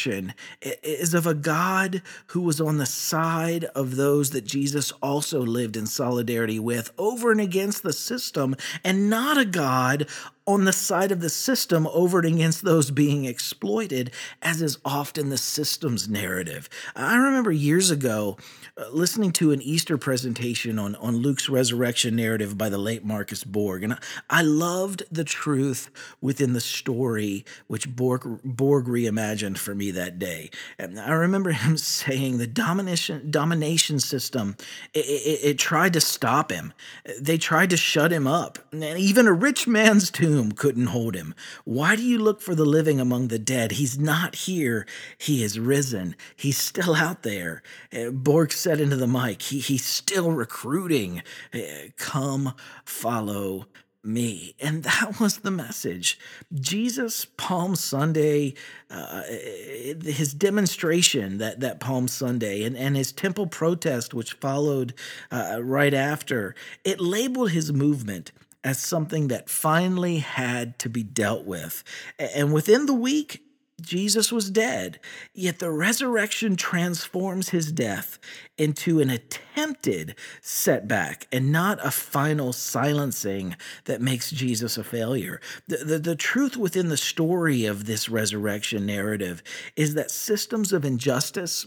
is 0.61 1.13
of 1.13 1.25
a 1.25 1.33
God 1.33 2.01
who 2.27 2.41
was 2.41 2.59
on 2.61 2.77
the 2.77 2.85
side 2.85 3.65
of 3.75 3.95
those 3.95 4.31
that 4.31 4.45
Jesus 4.45 4.91
also 5.01 5.41
lived 5.41 5.75
in 5.75 5.85
solidarity 5.85 6.59
with 6.59 6.91
over 6.97 7.31
and 7.31 7.41
against 7.41 7.83
the 7.83 7.93
system, 7.93 8.55
and 8.83 9.09
not 9.09 9.37
a 9.37 9.45
God 9.45 10.07
on 10.49 10.65
the 10.65 10.73
side 10.73 11.11
of 11.11 11.21
the 11.21 11.29
system 11.29 11.85
over 11.93 12.17
against 12.21 12.63
those 12.63 12.89
being 12.89 13.25
exploited, 13.25 14.09
as 14.41 14.63
is 14.63 14.79
often 14.83 15.29
the 15.29 15.37
system's 15.37 16.09
narrative. 16.09 16.67
I 16.95 17.17
remember 17.17 17.51
years 17.51 17.91
ago 17.91 18.35
uh, 18.75 18.89
listening 18.91 19.31
to 19.33 19.51
an 19.51 19.61
Easter 19.61 19.95
presentation 19.95 20.79
on, 20.79 20.95
on 20.95 21.17
Luke's 21.17 21.49
resurrection 21.49 22.15
narrative 22.15 22.57
by 22.57 22.67
the 22.67 22.79
late 22.79 23.05
Marcus 23.05 23.43
Borg, 23.43 23.83
and 23.83 23.93
I, 23.93 23.99
I 24.27 24.41
loved 24.41 25.03
the 25.11 25.23
truth 25.23 25.91
within 26.19 26.53
the 26.53 26.61
story 26.61 27.45
which 27.67 27.87
Borg, 27.95 28.23
Borg 28.43 28.85
reimagined 28.85 29.59
for 29.59 29.75
me 29.75 29.91
that 29.91 30.17
day. 30.17 30.49
And 30.79 30.99
I 30.99 31.11
remember 31.11 31.51
him 31.51 31.77
saying 31.77 32.39
the 32.39 32.47
domination 32.47 33.29
domination 33.29 33.99
system 33.99 34.57
it, 34.95 35.05
it, 35.05 35.39
it 35.43 35.59
tried 35.59 35.93
to 35.93 36.01
stop 36.01 36.51
him. 36.51 36.73
They 37.21 37.37
tried 37.37 37.69
to 37.69 37.77
shut 37.77 38.11
him 38.11 38.25
up, 38.25 38.57
and 38.71 38.83
even 38.83 39.27
a 39.27 39.33
rich 39.33 39.67
man's 39.67 40.09
tomb 40.09 40.38
tomb 40.39 40.51
couldn't 40.53 40.88
hold 40.88 41.15
him. 41.15 41.36
Why 41.65 41.98
do 41.98 42.03
you 42.03 42.17
look 42.17 42.41
for 42.41 42.55
the 42.55 42.65
living 42.65 43.00
among 43.00 43.27
the 43.27 43.39
dead? 43.39 43.74
He's 43.74 44.00
not 44.00 44.36
here. 44.36 44.86
He 45.17 45.43
is 45.43 45.60
risen. 45.60 46.15
He's 46.36 46.58
still 46.58 46.96
out 46.96 47.24
there. 47.24 47.62
Uh, 47.93 48.12
Borg 48.12 48.53
said 48.53 48.79
into 48.79 48.96
the 48.96 49.08
mic, 49.08 49.41
he, 49.41 49.60
he's 49.60 49.86
still 49.86 50.31
recruiting. 50.31 51.24
Uh, 51.53 51.60
come 51.98 52.53
follow 52.86 53.65
me. 54.01 54.55
And 54.62 54.84
that 54.84 55.19
was 55.19 55.39
the 55.39 55.51
message. 55.51 56.17
Jesus, 56.53 57.25
Palm 57.25 57.75
Sunday, 57.75 58.53
uh, 58.89 59.24
his 59.24 60.34
demonstration 60.34 61.38
that, 61.39 61.60
that 61.60 61.81
Palm 61.81 62.08
Sunday, 62.08 62.63
and, 62.63 62.77
and 62.77 62.96
his 62.96 63.12
temple 63.12 63.48
protest, 63.48 64.13
which 64.13 64.34
followed 64.34 64.93
uh, 65.34 65.60
right 65.62 65.93
after, 65.93 66.55
it 66.86 67.01
labeled 67.01 67.51
his 67.51 67.74
movement 67.74 68.31
as 68.63 68.79
something 68.79 69.29
that 69.29 69.49
finally 69.49 70.17
had 70.17 70.77
to 70.79 70.89
be 70.89 71.03
dealt 71.03 71.45
with. 71.45 71.83
And 72.17 72.53
within 72.53 72.85
the 72.85 72.93
week, 72.93 73.41
Jesus 73.81 74.31
was 74.31 74.51
dead, 74.51 74.99
yet 75.33 75.59
the 75.59 75.71
resurrection 75.71 76.55
transforms 76.55 77.49
his 77.49 77.71
death 77.71 78.19
into 78.57 78.99
an 78.99 79.09
attempted 79.09 80.15
setback 80.41 81.27
and 81.31 81.51
not 81.51 81.85
a 81.85 81.91
final 81.91 82.53
silencing 82.53 83.55
that 83.85 84.01
makes 84.01 84.31
Jesus 84.31 84.77
a 84.77 84.83
failure. 84.83 85.39
The, 85.67 85.77
the, 85.77 85.99
the, 85.99 86.15
truth 86.15 86.57
within 86.57 86.89
the 86.89 86.97
story 86.97 87.65
of 87.65 87.85
this 87.85 88.09
resurrection 88.09 88.85
narrative 88.85 89.41
is 89.75 89.93
that 89.93 90.11
systems 90.11 90.73
of 90.73 90.83
injustice 90.83 91.65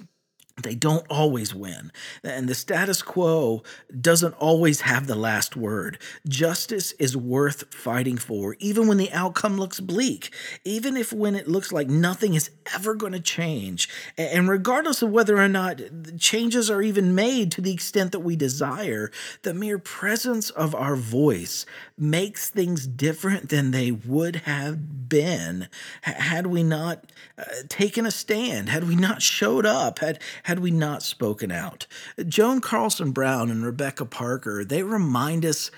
they 0.60 0.74
don't 0.74 1.06
always 1.08 1.54
win. 1.54 1.90
And 2.22 2.48
the 2.48 2.54
status 2.54 3.02
quo 3.02 3.62
doesn't 3.98 4.34
always 4.34 4.82
have 4.82 5.06
the 5.06 5.14
last 5.14 5.56
word. 5.56 5.98
Justice 6.28 6.92
is 6.92 7.16
worth 7.16 7.72
fighting 7.72 8.18
for, 8.18 8.56
even 8.58 8.86
when 8.86 8.98
the 8.98 9.12
outcome 9.12 9.58
looks 9.58 9.80
bleak, 9.80 10.32
even 10.64 10.96
if 10.96 11.12
when 11.12 11.34
it 11.34 11.48
looks 11.48 11.72
like 11.72 11.88
nothing 11.88 12.34
is 12.34 12.50
ever 12.74 12.94
going 12.94 13.12
to 13.12 13.20
change. 13.20 13.88
And 14.18 14.48
regardless 14.48 15.02
of 15.02 15.10
whether 15.10 15.38
or 15.38 15.48
not 15.48 15.80
changes 16.18 16.70
are 16.70 16.82
even 16.82 17.14
made 17.14 17.50
to 17.52 17.60
the 17.60 17.72
extent 17.72 18.12
that 18.12 18.20
we 18.20 18.36
desire, 18.36 19.10
the 19.42 19.54
mere 19.54 19.78
presence 19.78 20.50
of 20.50 20.74
our 20.74 20.96
voice 20.96 21.64
makes 21.96 22.50
things 22.50 22.86
different 22.86 23.48
than 23.48 23.70
they 23.70 23.90
would 23.90 24.36
have 24.36 25.08
been 25.08 25.68
had 26.02 26.46
we 26.46 26.62
not 26.62 27.12
uh, 27.38 27.44
taken 27.68 28.06
a 28.06 28.10
stand, 28.10 28.68
had 28.68 28.88
we 28.88 28.96
not 28.96 29.22
showed 29.22 29.66
up, 29.66 29.98
had 29.98 30.18
had 30.42 30.58
we 30.58 30.70
not 30.70 31.02
spoken 31.02 31.50
out. 31.50 31.86
Joan 32.26 32.60
Carlson 32.60 33.12
Brown 33.12 33.50
and 33.50 33.64
Rebecca 33.64 34.04
Parker, 34.04 34.64
they 34.64 34.82
remind 34.82 35.44
us 35.44 35.70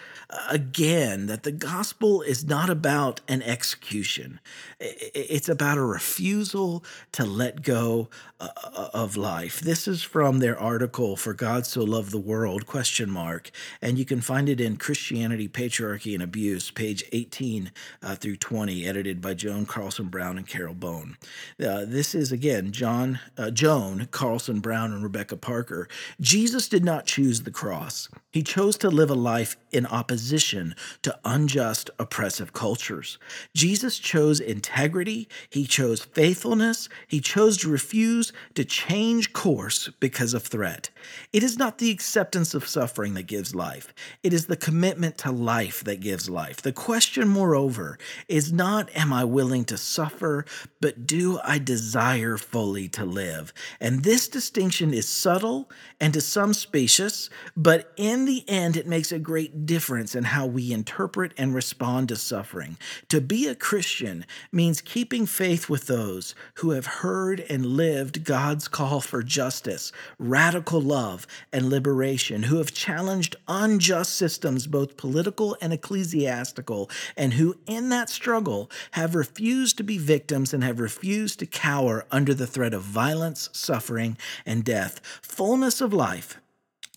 again 0.49 1.27
that 1.27 1.43
the 1.43 1.53
gospel 1.53 2.23
is 2.23 2.45
not 2.45 2.71
about 2.71 3.21
an 3.29 3.43
execution. 3.43 4.41
It's 4.81 5.49
about 5.49 5.79
a 5.79 5.83
refusal 5.83 6.85
to 7.13 7.25
let 7.25 7.63
go 7.63 8.09
uh, 8.41 8.49
uh, 8.65 8.89
of 8.93 9.17
life. 9.17 9.61
This 9.61 9.87
is 9.87 10.03
from 10.03 10.39
their 10.39 10.59
article 10.59 11.17
for 11.17 11.33
God 11.35 11.67
so 11.67 11.83
loved 11.83 12.11
the 12.11 12.19
world 12.19 12.67
question 12.67 13.11
mark 13.11 13.51
and 13.81 13.99
you 13.99 14.05
can 14.05 14.21
find 14.21 14.49
it 14.49 14.61
in 14.61 14.77
Christianity 14.77 15.49
Patriarchy 15.49 16.15
and 16.15 16.23
Abuse 16.23 16.71
page 16.71 17.05
18 17.13 17.71
uh, 18.03 18.17
through 18.17 18.37
20 18.37 18.87
edited 18.87 19.21
by 19.21 19.35
Joan 19.35 19.67
Carlson 19.67 20.09
Brown 20.09 20.37
and 20.37 20.47
Carole 20.47 20.75
Bohn. 20.75 21.17
Uh, 21.63 21.85
this 21.85 22.15
is 22.15 22.33
again 22.33 22.73
John 22.73 23.21
uh, 23.39 23.51
Joan 23.51 24.09
Carlson 24.11 24.61
Brown 24.61 24.93
and 24.93 25.03
Rebecca 25.03 25.37
Parker. 25.37 25.89
Jesus 26.21 26.69
did 26.69 26.85
not 26.85 27.07
choose 27.07 27.43
the 27.43 27.51
cross. 27.51 28.09
He 28.31 28.43
chose 28.43 28.77
to 28.79 28.91
live 28.91 29.11
a 29.11 29.15
life 29.15 29.57
in 29.71 29.87
opposition 29.87 30.14
to 31.03 31.19
unjust, 31.25 31.91
oppressive 31.99 32.53
cultures. 32.53 33.19
Jesus 33.55 33.99
chose 33.99 34.41
integrity, 34.41 35.29
he 35.51 35.67
chose 35.67 36.03
faithfulness, 36.03 36.89
he 37.09 37.21
chose 37.21 37.57
to 37.59 37.71
refuse 37.71 38.33
to 38.55 38.65
change 38.65 39.33
course 39.33 39.91
because 40.01 40.35
of 40.35 40.43
threat. 40.43 40.91
It 41.33 41.43
is 41.43 41.59
not 41.59 41.79
the 41.79 41.91
acceptance 41.91 42.55
of 42.55 42.69
suffering 42.69 43.15
that 43.15 43.27
gives 43.27 43.55
life, 43.55 43.93
it 44.23 44.33
is 44.33 44.47
the 44.47 44.57
commitment 44.57 45.19
to 45.19 45.31
life 45.31 45.85
that 45.85 46.01
gives 46.01 46.31
life. 46.31 46.63
The 46.63 46.73
question, 46.73 47.29
moreover, 47.29 47.99
is 48.29 48.53
not, 48.53 48.89
Am 48.95 49.13
I 49.13 49.25
willing 49.25 49.65
to 49.67 49.77
suffer, 49.77 50.45
but 50.81 51.07
do 51.07 51.39
I 51.45 51.59
desire 51.59 52.37
fully 52.37 52.89
to 52.89 53.05
live? 53.05 53.53
And 53.81 54.05
this 54.05 54.29
distinction 54.29 54.95
is 54.95 55.09
subtle 55.09 55.71
and 56.01 56.13
to 56.15 56.21
some 56.21 56.55
spacious, 56.55 57.31
but 57.57 57.93
in 57.97 58.25
the 58.25 58.49
end, 58.49 58.77
it 58.77 58.87
makes 58.87 59.13
a 59.13 59.19
great 59.19 59.67
difference 59.67 60.15
in 60.15 60.25
how 60.25 60.47
we 60.47 60.73
interpret 60.73 61.33
and 61.37 61.55
respond 61.55 62.09
to 62.09 62.17
suffering. 62.17 62.77
To 63.09 63.21
be 63.21 63.47
a 63.47 63.55
Christian 63.55 64.25
means 64.53 64.81
keeping 64.81 65.27
faith 65.27 65.69
with 65.69 65.87
those 65.87 66.35
who 66.55 66.71
have 66.71 66.87
heard 66.87 67.41
and 67.41 67.67
lived 67.67 68.25
God's 68.25 68.69
call 68.69 69.01
for 69.01 69.23
justice, 69.23 69.93
radical 70.19 70.81
love, 70.81 70.94
and 71.53 71.69
liberation, 71.69 72.45
who 72.45 72.59
have 72.59 72.73
challenged 72.73 73.37
unjust 73.49 74.15
systems, 74.15 74.67
both 74.67 74.97
political 74.97 75.57
and 75.61 75.73
ecclesiastical, 75.73 76.91
and 77.17 77.35
who, 77.35 77.57
in 77.67 77.89
that 77.89 78.09
struggle, 78.09 78.71
have 78.93 79.15
refused 79.15 79.77
to 79.77 79.83
be 79.85 79.99
victims 79.99 80.55
and 80.55 80.63
have 80.63 80.81
refused 80.81 81.39
to 81.41 81.47
cower 81.47 82.07
under 82.11 82.35
the 82.35 82.47
threat 82.47 82.75
of 82.75 82.83
violence, 82.83 83.51
suffering, 83.53 84.17
and 84.47 84.65
death. 84.65 85.01
Fullness 85.23 85.81
of 85.81 85.93
life 85.93 86.39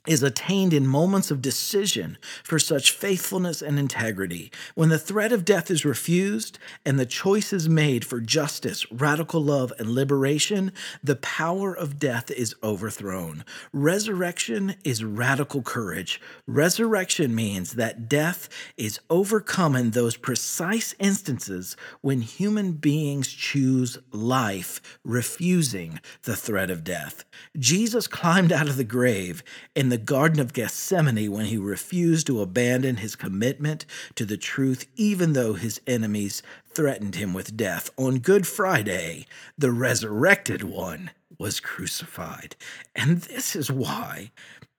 is 0.07 0.23
attained 0.23 0.73
in 0.73 0.87
moments 0.87 1.29
of 1.29 1.41
decision 1.41 2.17
for 2.43 2.57
such 2.57 2.91
faithfulness 2.91 3.61
and 3.61 3.77
integrity. 3.77 4.51
When 4.73 4.89
the 4.89 4.97
threat 4.97 5.31
of 5.31 5.45
death 5.45 5.69
is 5.69 5.85
refused 5.85 6.57
and 6.85 6.99
the 6.99 7.05
choice 7.05 7.51
is 7.51 7.69
made 7.69 8.05
for 8.05 8.19
justice, 8.19 8.89
radical 8.91 9.43
love, 9.43 9.73
and 9.77 9.89
liberation, 9.89 10.71
the 11.03 11.17
power 11.17 11.73
of 11.75 11.99
death 11.99 12.31
is 12.31 12.55
overthrown. 12.63 13.43
Resurrection 13.73 14.75
is 14.83 15.03
radical 15.03 15.61
courage. 15.61 16.21
Resurrection 16.47 17.35
means 17.35 17.73
that 17.73 18.07
death 18.07 18.47
is 18.77 18.99
overcome 19.09 19.75
in 19.75 19.91
those 19.91 20.15
precise 20.15 20.95
instances 20.99 21.75
when 22.01 22.21
human 22.21 22.71
beings 22.71 23.27
choose 23.27 23.97
life, 24.11 24.81
refusing 25.03 25.99
the 26.23 26.35
threat 26.35 26.69
of 26.69 26.83
death. 26.83 27.25
Jesus 27.57 28.07
climbed 28.07 28.51
out 28.51 28.69
of 28.69 28.77
the 28.77 28.83
grave 28.83 29.43
in 29.75 29.89
the 29.89 29.97
the 29.98 30.04
Garden 30.04 30.39
of 30.39 30.54
Gethsemane 30.54 31.32
when 31.32 31.48
he 31.48 31.58
refused 31.58 32.27
to 32.27 32.39
abandon 32.39 32.98
his 32.98 33.16
commitment 33.16 33.84
to 34.13 34.25
the 34.25 34.38
truth, 34.38 34.86
even 34.96 35.34
though 35.34 35.54
his 35.54 35.82
enemies 35.88 36.44
threatened 36.70 37.16
him 37.16 37.34
with 37.34 37.58
death. 37.58 37.89
On 37.98 38.20
Good 38.20 38.46
Friday, 38.46 39.25
the 39.58 39.72
resurrected 39.72 40.62
one 40.62 41.10
was 41.39 41.60
crucified. 41.60 42.56
And 42.96 43.22
this 43.22 43.56
is 43.56 43.72
why 43.72 44.30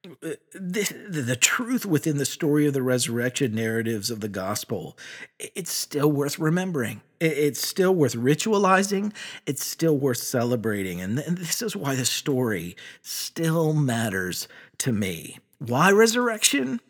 Uh, 0.06 0.34
the, 0.52 0.94
the 1.10 1.36
truth 1.36 1.84
within 1.84 2.18
the 2.18 2.24
story 2.24 2.66
of 2.66 2.72
the 2.72 2.82
resurrection 2.82 3.54
narratives 3.54 4.10
of 4.10 4.20
the 4.20 4.28
gospel, 4.28 4.96
it's 5.38 5.72
still 5.72 6.10
worth 6.10 6.38
remembering. 6.38 7.00
It's 7.20 7.66
still 7.66 7.92
worth 7.94 8.14
ritualizing. 8.14 9.12
It's 9.44 9.64
still 9.66 9.96
worth 9.98 10.18
celebrating. 10.18 11.00
And 11.00 11.18
this 11.18 11.62
is 11.62 11.74
why 11.74 11.96
the 11.96 12.04
story 12.04 12.76
still 13.02 13.72
matters 13.72 14.46
to 14.78 14.92
me. 14.92 15.38
Why 15.58 15.90
resurrection? 15.90 16.80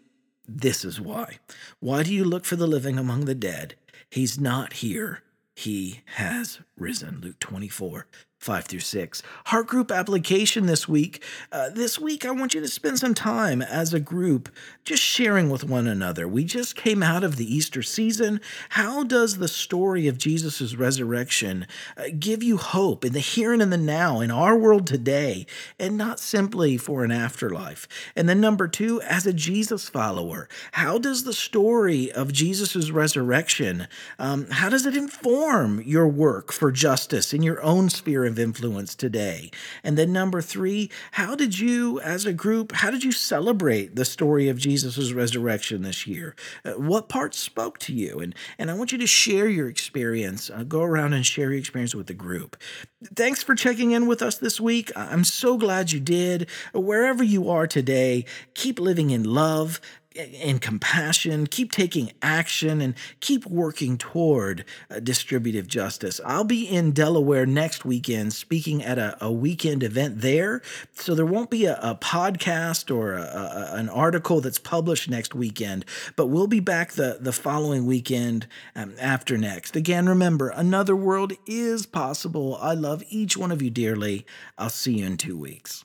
This 0.46 0.84
is 0.84 1.00
why. 1.00 1.38
Why 1.80 2.02
do 2.02 2.12
you 2.12 2.24
look 2.24 2.44
for 2.44 2.56
the 2.56 2.66
living 2.66 2.98
among 2.98 3.24
the 3.24 3.34
dead? 3.34 3.74
He's 4.10 4.38
not 4.38 4.74
here. 4.74 5.22
He 5.54 6.02
has 6.16 6.60
risen. 6.76 7.20
Luke 7.22 7.40
24, 7.40 8.06
5 8.38 8.66
through 8.66 8.80
6. 8.80 9.22
Heart 9.46 9.66
group 9.66 9.90
application 9.90 10.66
this 10.66 10.86
week. 10.86 11.24
Uh, 11.50 11.70
this 11.70 11.98
week, 11.98 12.24
I 12.24 12.30
want 12.30 12.54
you 12.54 12.60
to 12.60 12.68
spend 12.68 12.98
some 13.00 13.14
time 13.14 13.60
as 13.60 13.92
a 13.92 13.98
group 13.98 14.48
just 14.84 15.02
sharing 15.02 15.50
with 15.50 15.64
one 15.64 15.88
another. 15.88 16.28
We 16.28 16.44
just 16.44 16.76
came 16.76 17.02
out 17.02 17.24
of 17.24 17.34
the 17.34 17.52
Easter 17.52 17.82
season. 17.82 18.40
How 18.70 19.02
does 19.02 19.38
the 19.38 19.48
story 19.48 20.06
of 20.06 20.18
Jesus' 20.18 20.76
resurrection 20.76 21.66
uh, 21.96 22.04
give 22.16 22.42
you 22.44 22.58
hope 22.58 23.04
in 23.04 23.12
the 23.12 23.18
here 23.18 23.52
and 23.52 23.60
in 23.60 23.70
the 23.70 23.76
now, 23.76 24.20
in 24.20 24.30
our 24.30 24.56
world 24.56 24.86
today, 24.86 25.44
and 25.78 25.96
not 25.98 26.20
simply 26.20 26.76
for 26.76 27.02
an 27.02 27.10
afterlife? 27.10 27.88
And 28.14 28.28
then, 28.28 28.40
number 28.40 28.68
two, 28.68 29.00
as 29.02 29.26
a 29.26 29.32
Jesus 29.32 29.88
follower, 29.88 30.48
how 30.72 30.98
does 30.98 31.24
the 31.24 31.32
story 31.32 32.12
of 32.12 32.32
Jesus' 32.32 32.90
resurrection, 32.92 33.88
um, 34.18 34.46
how 34.50 34.68
does 34.68 34.86
it 34.86 34.96
inform 34.96 35.82
your 35.82 36.06
work 36.06 36.52
for 36.52 36.70
justice 36.70 37.34
in 37.34 37.42
your 37.42 37.60
own 37.62 37.90
sphere 37.90 38.27
of 38.28 38.38
influence 38.38 38.94
today? 38.94 39.50
And 39.82 39.98
then 39.98 40.12
number 40.12 40.40
three, 40.40 40.90
how 41.12 41.34
did 41.34 41.58
you, 41.58 42.00
as 42.00 42.24
a 42.24 42.32
group, 42.32 42.72
how 42.72 42.90
did 42.90 43.02
you 43.02 43.10
celebrate 43.10 43.96
the 43.96 44.04
story 44.04 44.48
of 44.48 44.58
Jesus' 44.58 45.12
resurrection 45.12 45.82
this 45.82 46.06
year? 46.06 46.36
Uh, 46.64 46.72
what 46.72 47.08
parts 47.08 47.38
spoke 47.38 47.78
to 47.80 47.92
you? 47.92 48.20
And, 48.20 48.34
and 48.58 48.70
I 48.70 48.74
want 48.74 48.92
you 48.92 48.98
to 48.98 49.06
share 49.06 49.48
your 49.48 49.68
experience. 49.68 50.50
Uh, 50.50 50.62
go 50.62 50.82
around 50.82 51.14
and 51.14 51.26
share 51.26 51.50
your 51.50 51.58
experience 51.58 51.94
with 51.94 52.06
the 52.06 52.14
group. 52.14 52.56
Thanks 53.14 53.42
for 53.42 53.54
checking 53.54 53.92
in 53.92 54.06
with 54.06 54.22
us 54.22 54.38
this 54.38 54.60
week. 54.60 54.92
I'm 54.94 55.24
so 55.24 55.56
glad 55.56 55.92
you 55.92 56.00
did. 56.00 56.48
Wherever 56.72 57.24
you 57.24 57.48
are 57.50 57.66
today, 57.66 58.24
keep 58.54 58.78
living 58.78 59.10
in 59.10 59.24
love, 59.24 59.80
and 60.18 60.60
compassion, 60.60 61.46
keep 61.46 61.72
taking 61.72 62.12
action, 62.22 62.80
and 62.80 62.94
keep 63.20 63.46
working 63.46 63.96
toward 63.96 64.64
uh, 64.90 65.00
distributive 65.00 65.66
justice. 65.68 66.20
I'll 66.24 66.44
be 66.44 66.64
in 66.64 66.92
Delaware 66.92 67.46
next 67.46 67.84
weekend 67.84 68.32
speaking 68.32 68.82
at 68.82 68.98
a, 68.98 69.16
a 69.24 69.32
weekend 69.32 69.82
event 69.82 70.20
there. 70.20 70.62
So 70.94 71.14
there 71.14 71.26
won't 71.26 71.50
be 71.50 71.66
a, 71.66 71.78
a 71.80 71.94
podcast 71.94 72.94
or 72.94 73.14
a, 73.14 73.70
an 73.72 73.88
article 73.88 74.40
that's 74.40 74.58
published 74.58 75.08
next 75.08 75.34
weekend, 75.34 75.84
but 76.16 76.26
we'll 76.26 76.46
be 76.46 76.60
back 76.60 76.92
the, 76.92 77.18
the 77.20 77.32
following 77.32 77.86
weekend 77.86 78.46
um, 78.74 78.94
after 79.00 79.38
next. 79.38 79.76
Again, 79.76 80.08
remember, 80.08 80.48
another 80.48 80.96
world 80.96 81.32
is 81.46 81.86
possible. 81.86 82.58
I 82.60 82.74
love 82.74 83.02
each 83.08 83.36
one 83.36 83.52
of 83.52 83.62
you 83.62 83.70
dearly. 83.70 84.26
I'll 84.56 84.70
see 84.70 84.98
you 84.98 85.06
in 85.06 85.16
two 85.16 85.38
weeks. 85.38 85.84